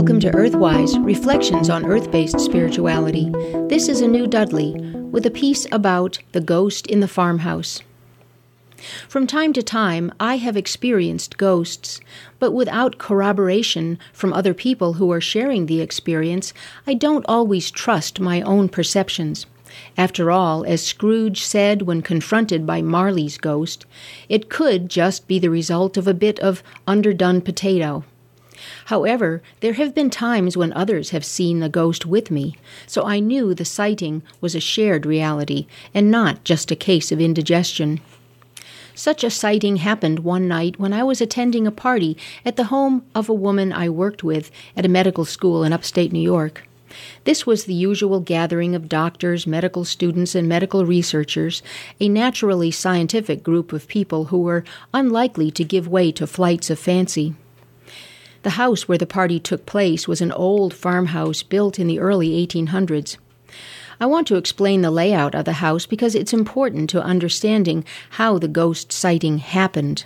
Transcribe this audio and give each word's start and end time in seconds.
Welcome 0.00 0.20
to 0.20 0.30
Earthwise 0.30 1.04
Reflections 1.04 1.68
on 1.68 1.84
Earth 1.84 2.10
based 2.10 2.40
Spirituality. 2.40 3.28
This 3.68 3.86
is 3.86 4.00
Anu 4.00 4.26
Dudley 4.26 4.72
with 5.10 5.26
a 5.26 5.30
piece 5.30 5.66
about 5.70 6.20
the 6.32 6.40
ghost 6.40 6.86
in 6.86 7.00
the 7.00 7.06
farmhouse. 7.06 7.82
From 9.10 9.26
time 9.26 9.52
to 9.52 9.62
time, 9.62 10.10
I 10.18 10.38
have 10.38 10.56
experienced 10.56 11.36
ghosts, 11.36 12.00
but 12.38 12.52
without 12.52 12.96
corroboration 12.96 13.98
from 14.14 14.32
other 14.32 14.54
people 14.54 14.94
who 14.94 15.12
are 15.12 15.20
sharing 15.20 15.66
the 15.66 15.82
experience, 15.82 16.54
I 16.86 16.94
don't 16.94 17.26
always 17.28 17.70
trust 17.70 18.20
my 18.20 18.40
own 18.40 18.70
perceptions. 18.70 19.44
After 19.98 20.30
all, 20.30 20.64
as 20.64 20.80
Scrooge 20.82 21.42
said 21.42 21.82
when 21.82 22.00
confronted 22.00 22.64
by 22.64 22.80
Marley's 22.80 23.36
ghost, 23.36 23.84
it 24.30 24.48
could 24.48 24.88
just 24.88 25.28
be 25.28 25.38
the 25.38 25.50
result 25.50 25.98
of 25.98 26.08
a 26.08 26.14
bit 26.14 26.38
of 26.40 26.62
underdone 26.86 27.42
potato. 27.42 28.02
However, 28.86 29.42
there 29.60 29.74
have 29.74 29.94
been 29.94 30.10
times 30.10 30.56
when 30.56 30.72
others 30.72 31.10
have 31.10 31.24
seen 31.24 31.60
the 31.60 31.68
ghost 31.68 32.06
with 32.06 32.30
me, 32.30 32.56
so 32.86 33.04
I 33.04 33.20
knew 33.20 33.54
the 33.54 33.64
sighting 33.64 34.22
was 34.40 34.54
a 34.54 34.60
shared 34.60 35.06
reality 35.06 35.66
and 35.94 36.10
not 36.10 36.44
just 36.44 36.70
a 36.70 36.76
case 36.76 37.12
of 37.12 37.20
indigestion. 37.20 38.00
Such 38.94 39.24
a 39.24 39.30
sighting 39.30 39.76
happened 39.76 40.20
one 40.20 40.48
night 40.48 40.78
when 40.78 40.92
I 40.92 41.02
was 41.04 41.20
attending 41.20 41.66
a 41.66 41.72
party 41.72 42.16
at 42.44 42.56
the 42.56 42.64
home 42.64 43.04
of 43.14 43.28
a 43.28 43.34
woman 43.34 43.72
I 43.72 43.88
worked 43.88 44.22
with 44.22 44.50
at 44.76 44.84
a 44.84 44.90
medical 44.90 45.24
school 45.24 45.64
in 45.64 45.72
upstate 45.72 46.12
New 46.12 46.20
York. 46.20 46.66
This 47.24 47.46
was 47.46 47.64
the 47.64 47.74
usual 47.74 48.20
gathering 48.20 48.74
of 48.74 48.88
doctors, 48.88 49.46
medical 49.46 49.84
students, 49.84 50.34
and 50.34 50.48
medical 50.48 50.84
researchers, 50.84 51.62
a 52.00 52.08
naturally 52.08 52.70
scientific 52.70 53.42
group 53.44 53.72
of 53.72 53.86
people 53.86 54.26
who 54.26 54.42
were 54.42 54.64
unlikely 54.92 55.50
to 55.52 55.64
give 55.64 55.86
way 55.86 56.10
to 56.12 56.26
flights 56.26 56.68
of 56.68 56.78
fancy. 56.78 57.36
The 58.42 58.50
house 58.50 58.88
where 58.88 58.96
the 58.96 59.06
party 59.06 59.38
took 59.38 59.66
place 59.66 60.08
was 60.08 60.22
an 60.22 60.32
old 60.32 60.72
farmhouse 60.72 61.42
built 61.42 61.78
in 61.78 61.86
the 61.86 61.98
early 61.98 62.46
1800s. 62.46 63.18
I 64.00 64.06
want 64.06 64.26
to 64.28 64.36
explain 64.36 64.80
the 64.80 64.90
layout 64.90 65.34
of 65.34 65.44
the 65.44 65.54
house 65.54 65.84
because 65.84 66.14
it's 66.14 66.32
important 66.32 66.88
to 66.90 67.02
understanding 67.02 67.84
how 68.10 68.38
the 68.38 68.48
ghost 68.48 68.92
sighting 68.92 69.38
happened. 69.38 70.04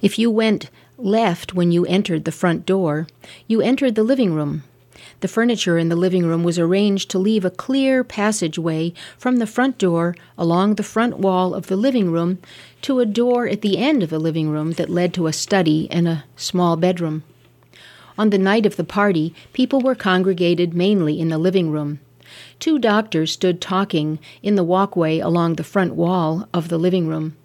If 0.00 0.18
you 0.18 0.28
went 0.28 0.70
left 0.98 1.54
when 1.54 1.70
you 1.70 1.86
entered 1.86 2.24
the 2.24 2.32
front 2.32 2.66
door, 2.66 3.06
you 3.46 3.60
entered 3.60 3.94
the 3.94 4.02
living 4.02 4.34
room. 4.34 4.64
The 5.20 5.28
furniture 5.28 5.78
in 5.78 5.88
the 5.88 5.94
living 5.94 6.26
room 6.26 6.42
was 6.42 6.58
arranged 6.58 7.10
to 7.10 7.18
leave 7.20 7.44
a 7.44 7.50
clear 7.50 8.02
passageway 8.02 8.92
from 9.16 9.36
the 9.36 9.46
front 9.46 9.78
door 9.78 10.16
along 10.36 10.74
the 10.74 10.82
front 10.82 11.20
wall 11.20 11.54
of 11.54 11.68
the 11.68 11.76
living 11.76 12.10
room 12.10 12.38
to 12.82 12.98
a 12.98 13.06
door 13.06 13.46
at 13.46 13.62
the 13.62 13.78
end 13.78 14.02
of 14.02 14.10
the 14.10 14.18
living 14.18 14.48
room 14.48 14.72
that 14.72 14.90
led 14.90 15.14
to 15.14 15.28
a 15.28 15.32
study 15.32 15.88
and 15.92 16.08
a 16.08 16.24
small 16.34 16.76
bedroom. 16.76 17.22
On 18.18 18.30
the 18.30 18.38
night 18.38 18.66
of 18.66 18.76
the 18.76 18.84
party, 18.84 19.34
people 19.52 19.80
were 19.80 19.94
congregated 19.94 20.74
mainly 20.74 21.18
in 21.18 21.28
the 21.28 21.38
living 21.38 21.70
room. 21.70 22.00
Two 22.58 22.78
doctors 22.78 23.32
stood 23.32 23.60
talking 23.60 24.18
in 24.42 24.54
the 24.54 24.64
walkway 24.64 25.18
along 25.18 25.54
the 25.54 25.64
front 25.64 25.94
wall 25.94 26.48
of 26.54 26.68
the 26.68 26.78
living 26.78 27.06
room. 27.06 27.36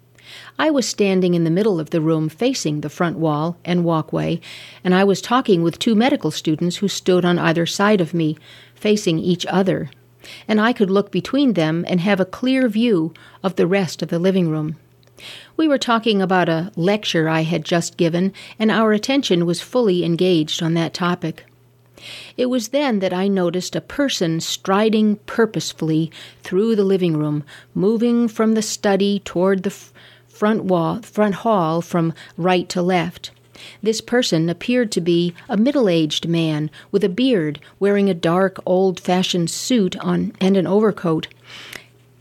I 0.58 0.70
was 0.70 0.86
standing 0.86 1.34
in 1.34 1.44
the 1.44 1.50
middle 1.50 1.80
of 1.80 1.90
the 1.90 2.00
room 2.00 2.28
facing 2.28 2.80
the 2.80 2.90
front 2.90 3.18
wall 3.18 3.56
and 3.64 3.84
walkway, 3.84 4.40
and 4.84 4.94
I 4.94 5.04
was 5.04 5.22
talking 5.22 5.62
with 5.62 5.78
two 5.78 5.94
medical 5.94 6.30
students 6.30 6.76
who 6.76 6.88
stood 6.88 7.24
on 7.24 7.38
either 7.38 7.64
side 7.64 8.00
of 8.00 8.12
me, 8.12 8.36
facing 8.74 9.18
each 9.18 9.46
other. 9.46 9.90
And 10.46 10.60
I 10.60 10.72
could 10.74 10.90
look 10.90 11.10
between 11.10 11.54
them 11.54 11.84
and 11.88 12.00
have 12.00 12.20
a 12.20 12.26
clear 12.26 12.68
view 12.68 13.14
of 13.42 13.56
the 13.56 13.66
rest 13.66 14.02
of 14.02 14.08
the 14.08 14.18
living 14.18 14.50
room. 14.50 14.76
We 15.56 15.68
were 15.68 15.78
talking 15.78 16.22
about 16.22 16.48
a 16.48 16.72
lecture 16.76 17.28
I 17.28 17.42
had 17.42 17.64
just 17.64 17.96
given, 17.96 18.32
and 18.58 18.70
our 18.70 18.92
attention 18.92 19.46
was 19.46 19.60
fully 19.60 20.04
engaged 20.04 20.62
on 20.62 20.74
that 20.74 20.94
topic. 20.94 21.44
It 22.36 22.46
was 22.46 22.68
then 22.68 23.00
that 23.00 23.12
I 23.12 23.26
noticed 23.26 23.74
a 23.74 23.80
person 23.80 24.40
striding 24.40 25.16
purposefully 25.26 26.12
through 26.42 26.76
the 26.76 26.84
living 26.84 27.16
room, 27.16 27.42
moving 27.74 28.28
from 28.28 28.54
the 28.54 28.62
study 28.62 29.20
toward 29.24 29.64
the 29.64 29.74
front 30.28 30.64
wall, 30.64 31.02
front 31.02 31.34
hall 31.36 31.82
from 31.82 32.14
right 32.36 32.68
to 32.68 32.80
left. 32.80 33.32
This 33.82 34.00
person 34.00 34.48
appeared 34.48 34.92
to 34.92 35.00
be 35.00 35.34
a 35.48 35.56
middle-aged 35.56 36.28
man 36.28 36.70
with 36.92 37.02
a 37.02 37.08
beard, 37.08 37.58
wearing 37.80 38.08
a 38.08 38.14
dark, 38.14 38.60
old-fashioned 38.64 39.50
suit 39.50 39.96
on 39.96 40.32
and 40.40 40.56
an 40.56 40.68
overcoat 40.68 41.26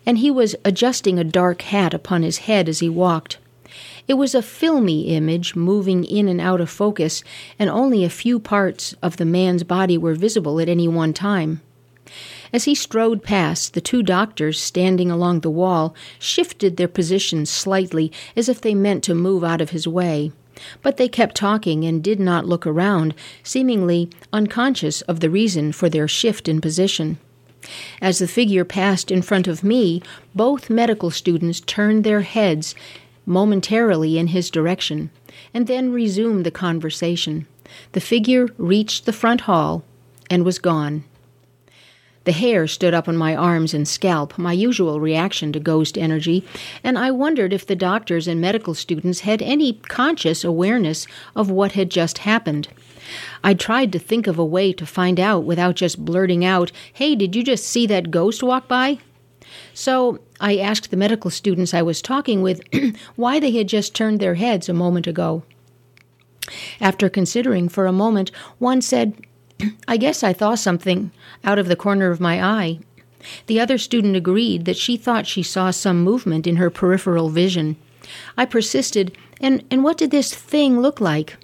and 0.08 0.20
he 0.20 0.32
was 0.32 0.56
adjusting 0.64 1.20
a 1.20 1.24
dark 1.26 1.64
hat 1.64 1.94
upon 1.94 2.24
his 2.24 2.40
head 2.40 2.70
as 2.70 2.80
he 2.80 2.88
walked. 2.88 3.38
It 4.08 4.14
was 4.14 4.34
a 4.34 4.42
filmy 4.42 5.10
image 5.10 5.54
moving 5.54 6.06
in 6.06 6.30
and 6.30 6.40
out 6.40 6.62
of 6.62 6.70
focus, 6.70 7.26
and 7.60 7.70
only 7.70 8.06
a 8.06 8.10
few 8.10 8.40
parts 8.40 8.96
of 9.04 9.18
the 9.18 9.26
man's 9.26 9.66
body 9.66 9.98
were 9.98 10.16
visible 10.16 10.62
at 10.62 10.70
any 10.70 10.88
one 10.88 11.14
time. 11.14 11.62
As 12.54 12.64
he 12.64 12.74
strode 12.74 13.22
past, 13.22 13.74
the 13.74 13.82
two 13.82 14.02
doctors 14.02 14.62
standing 14.62 15.12
along 15.12 15.42
the 15.42 15.50
wall 15.50 15.94
shifted 16.18 16.78
their 16.78 16.88
positions 16.88 17.50
slightly 17.50 18.10
as 18.34 18.48
if 18.48 18.62
they 18.62 18.74
meant 18.74 19.04
to 19.04 19.14
move 19.14 19.44
out 19.44 19.60
of 19.60 19.72
his 19.72 19.90
way. 19.90 20.32
But 20.82 20.96
they 20.96 21.10
kept 21.10 21.36
talking 21.36 21.84
and 21.84 22.02
did 22.02 22.22
not 22.22 22.48
look 22.48 22.66
around, 22.66 23.14
seemingly 23.44 24.10
unconscious 24.32 25.02
of 25.02 25.20
the 25.20 25.30
reason 25.30 25.74
for 25.74 25.90
their 25.90 26.08
shift 26.08 26.48
in 26.48 26.62
position. 26.62 27.20
As 28.02 28.20
the 28.20 28.28
figure 28.28 28.64
passed 28.64 29.12
in 29.12 29.22
front 29.22 29.48
of 29.48 29.64
me, 29.64 30.02
both 30.36 30.70
medical 30.70 31.12
students 31.12 31.60
turned 31.60 32.04
their 32.04 32.22
heads 32.22 32.76
momentarily 33.26 34.18
in 34.18 34.28
his 34.28 34.50
direction 34.50 35.10
and 35.54 35.68
then 35.68 35.92
resumed 35.92 36.46
the 36.46 36.52
conversation. 36.52 37.48
The 37.92 38.02
figure 38.02 38.48
reached 38.58 39.06
the 39.06 39.14
front 39.14 39.42
hall 39.42 39.84
and 40.30 40.46
was 40.46 40.60
gone. 40.60 41.04
The 42.28 42.34
hair 42.34 42.68
stood 42.68 42.94
up 42.94 43.08
on 43.08 43.16
my 43.16 43.38
arms 43.38 43.74
and 43.74 43.88
scalp, 43.88 44.38
my 44.38 44.52
usual 44.52 45.00
reaction 45.00 45.54
to 45.54 45.62
ghost 45.62 45.98
energy, 45.98 46.44
and 46.84 47.00
I 47.00 47.10
wondered 47.10 47.54
if 47.54 47.66
the 47.66 47.74
doctors 47.74 48.28
and 48.28 48.42
medical 48.42 48.74
students 48.74 49.22
had 49.22 49.42
any 49.42 49.76
conscious 49.88 50.44
awareness 50.44 51.08
of 51.38 51.50
what 51.50 51.72
had 51.72 51.90
just 51.90 52.18
happened. 52.18 52.68
I 53.46 53.54
tried 53.54 53.94
to 53.94 54.00
think 54.00 54.28
of 54.28 54.38
a 54.38 54.44
way 54.44 54.74
to 54.74 54.86
find 54.86 55.22
out 55.22 55.46
without 55.46 55.78
just 55.78 56.04
blurting 56.04 56.44
out, 56.44 56.74
Hey, 56.92 57.16
did 57.16 57.34
you 57.34 57.44
just 57.44 57.66
see 57.66 57.88
that 57.88 58.12
ghost 58.12 58.44
walk 58.44 58.68
by? 58.68 59.00
So 59.74 60.20
I 60.42 60.58
asked 60.58 60.92
the 60.92 60.98
medical 60.98 61.32
students 61.32 61.74
I 61.74 61.82
was 61.82 62.02
talking 62.02 62.42
with 62.42 62.60
why 63.16 63.40
they 63.40 63.52
had 63.52 63.70
just 63.70 63.96
turned 63.96 64.20
their 64.20 64.36
heads 64.36 64.68
a 64.68 64.74
moment 64.74 65.08
ago. 65.08 65.44
After 66.82 67.08
considering 67.08 67.70
for 67.70 67.86
a 67.86 67.94
moment, 67.94 68.32
one 68.60 68.82
said, 68.82 69.14
I 69.88 69.98
guess 69.98 70.24
I 70.24 70.34
saw 70.34 70.56
something 70.56 71.12
out 71.44 71.60
of 71.60 71.68
the 71.68 71.76
corner 71.76 72.12
of 72.12 72.20
my 72.20 72.44
eye. 72.44 72.80
The 73.48 73.60
other 73.60 73.78
student 73.78 74.16
agreed 74.16 74.66
that 74.66 74.78
she 74.78 74.98
thought 74.98 75.28
she 75.28 75.44
saw 75.44 75.72
some 75.72 76.04
movement 76.04 76.46
in 76.46 76.58
her 76.58 76.70
peripheral 76.70 77.30
vision. 77.30 77.76
I 78.38 78.46
persisted, 78.46 79.18
and, 79.42 79.64
and 79.72 79.84
what 79.84 79.98
did 79.98 80.12
this 80.12 80.34
thing 80.34 80.80
look 80.80 81.02
like? 81.02 81.38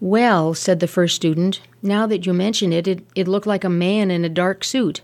Well, 0.00 0.52
said 0.54 0.80
the 0.80 0.88
first 0.88 1.16
student, 1.16 1.60
now 1.82 2.06
that 2.06 2.26
you 2.26 2.34
mention 2.34 2.72
it, 2.72 2.86
it, 2.86 3.06
it 3.14 3.28
looked 3.28 3.46
like 3.46 3.64
a 3.64 3.70
man 3.70 4.10
in 4.10 4.24
a 4.24 4.28
dark 4.28 4.64
suit. 4.64 5.00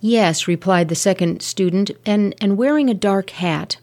Yes, 0.00 0.46
replied 0.46 0.88
the 0.88 0.94
second 0.94 1.40
student, 1.40 1.90
and, 2.04 2.34
and 2.40 2.58
wearing 2.58 2.90
a 2.90 2.94
dark 2.94 3.30
hat. 3.30 3.78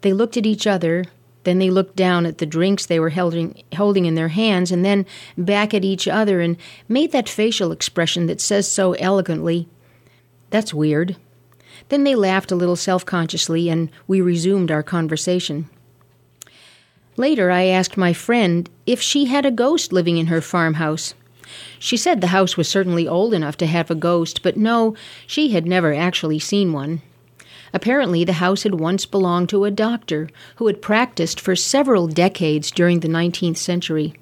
They 0.00 0.12
looked 0.12 0.36
at 0.36 0.46
each 0.46 0.66
other, 0.66 1.04
then 1.44 1.58
they 1.58 1.70
looked 1.70 1.96
down 1.96 2.26
at 2.26 2.38
the 2.38 2.46
drinks 2.46 2.86
they 2.86 2.98
were 2.98 3.10
holding, 3.10 3.62
holding 3.76 4.06
in 4.06 4.14
their 4.14 4.28
hands, 4.28 4.72
and 4.72 4.84
then 4.84 5.06
back 5.38 5.72
at 5.72 5.84
each 5.84 6.08
other 6.08 6.40
and 6.40 6.56
made 6.88 7.12
that 7.12 7.28
facial 7.28 7.72
expression 7.72 8.26
that 8.26 8.40
says 8.40 8.70
so 8.70 8.92
elegantly, 8.94 9.68
That's 10.50 10.74
weird. 10.74 11.16
Then 11.88 12.04
they 12.04 12.14
laughed 12.14 12.50
a 12.50 12.56
little 12.56 12.76
self 12.76 13.04
consciously, 13.04 13.68
and 13.68 13.90
we 14.06 14.20
resumed 14.20 14.70
our 14.70 14.82
conversation. 14.82 15.68
Later, 17.16 17.50
I 17.50 17.64
asked 17.64 17.96
my 17.96 18.12
friend 18.12 18.68
if 18.86 19.00
she 19.00 19.26
had 19.26 19.46
a 19.46 19.50
ghost 19.50 19.92
living 19.92 20.16
in 20.16 20.26
her 20.26 20.40
farmhouse. 20.40 21.14
She 21.78 21.96
said 21.96 22.20
the 22.20 22.28
house 22.28 22.56
was 22.56 22.68
certainly 22.68 23.06
old 23.06 23.34
enough 23.34 23.56
to 23.58 23.66
have 23.66 23.90
a 23.90 23.94
ghost, 23.94 24.42
but 24.42 24.56
no, 24.56 24.96
she 25.26 25.50
had 25.50 25.66
never 25.66 25.94
actually 25.94 26.38
seen 26.38 26.72
one. 26.72 27.02
Apparently, 27.74 28.24
the 28.24 28.34
house 28.34 28.62
had 28.62 28.80
once 28.80 29.04
belonged 29.04 29.50
to 29.50 29.64
a 29.64 29.70
doctor 29.70 30.30
who 30.56 30.68
had 30.68 30.80
practiced 30.80 31.40
for 31.40 31.54
several 31.54 32.06
decades 32.06 32.70
during 32.70 33.00
the 33.00 33.08
19th 33.08 33.58
century. 33.58 34.14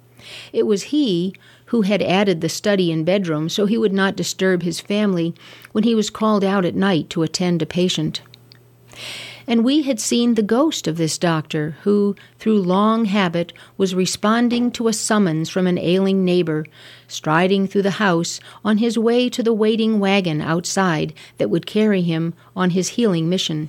It 0.52 0.66
was 0.66 0.84
he 0.84 1.34
who 1.66 1.82
had 1.82 2.02
added 2.02 2.40
the 2.40 2.49
study 2.49 2.90
and 2.90 3.06
bedroom 3.06 3.49
so 3.49 3.66
he 3.66 3.78
would 3.78 3.93
not 3.93 4.16
disturb 4.16 4.62
his 4.62 4.81
family 4.81 5.34
when 5.72 5.84
he 5.84 5.94
was 5.94 6.10
called 6.10 6.43
out 6.43 6.64
at 6.64 6.75
night 6.75 7.10
to 7.10 7.22
attend 7.22 7.62
a 7.62 7.66
patient 7.66 8.22
and 9.47 9.65
we 9.65 9.83
had 9.83 10.00
seen 10.00 10.35
the 10.35 10.43
ghost 10.43 10.87
of 10.87 10.97
this 10.97 11.19
doctor, 11.19 11.77
who, 11.83 12.17
through 12.39 12.62
long 12.62 13.06
habit, 13.06 13.53
was 13.77 13.94
responding 13.94 14.71
to 14.73 14.89
a 14.89 14.93
summons 14.93 15.49
from 15.49 15.67
an 15.67 15.79
ailing 15.79 16.25
neighbor, 16.25 16.65
striding 17.09 17.67
through 17.67 17.83
the 17.83 17.93
house 17.93 18.41
on 18.65 18.79
his 18.79 18.99
way 18.99 19.29
to 19.29 19.43
the 19.43 19.53
waiting 19.53 19.99
wagon 19.99 20.41
outside 20.41 21.12
that 21.39 21.50
would 21.50 21.67
carry 21.67 22.03
him 22.03 22.35
on 22.55 22.71
his 22.71 22.91
healing 22.91 23.29
mission. 23.29 23.69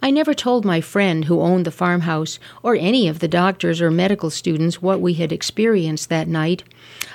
I 0.00 0.10
never 0.12 0.32
told 0.32 0.64
my 0.64 0.80
friend 0.80 1.24
who 1.24 1.40
owned 1.40 1.66
the 1.66 1.72
farmhouse 1.72 2.38
or 2.62 2.76
any 2.76 3.08
of 3.08 3.18
the 3.18 3.26
doctors 3.26 3.80
or 3.80 3.90
medical 3.90 4.30
students 4.30 4.80
what 4.80 5.00
we 5.00 5.14
had 5.14 5.32
experienced 5.32 6.08
that 6.08 6.28
night. 6.28 6.62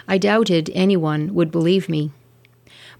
I 0.07 0.17
doubted 0.17 0.69
anyone 0.73 1.33
would 1.33 1.49
believe 1.49 1.87
me. 1.87 2.11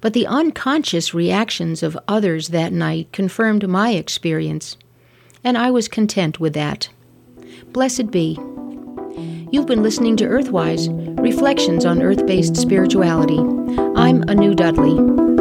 But 0.04 0.12
the 0.12 0.28
unconscious 0.28 1.14
reactions 1.14 1.82
of 1.82 1.98
others 2.10 2.50
that 2.50 2.74
night 2.74 3.10
confirmed 3.14 3.70
my 3.70 3.92
experience, 3.92 4.76
and 5.46 5.58
I 5.58 5.72
was 5.72 5.88
content 5.88 6.42
with 6.42 6.52
that. 6.56 6.90
Blessed 7.72 8.12
be. 8.12 8.38
You've 9.50 9.66
been 9.66 9.82
listening 9.82 10.18
to 10.18 10.26
Earthwise 10.26 10.90
Reflections 11.22 11.86
on 11.86 12.02
Earth 12.02 12.28
Based 12.28 12.58
Spirituality. 12.58 13.40
I'm 13.96 14.26
Anu 14.28 14.54
Dudley. 14.54 15.33